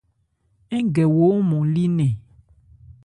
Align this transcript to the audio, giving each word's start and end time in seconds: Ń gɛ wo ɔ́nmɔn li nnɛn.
Ń 0.81 0.85
gɛ 0.93 1.03
wo 1.15 1.23
ɔ́nmɔn 1.35 1.65
li 1.73 1.83
nnɛn. 1.89 2.13